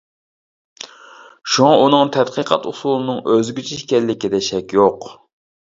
[1.57, 5.11] شۇڭا ئۇنىڭ تەتقىقات ئۇسۇلىنىڭ ئۆزگىچە ئىكەنلىكىدە شەك يوق.